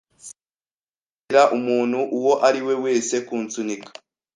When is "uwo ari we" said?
2.17-2.73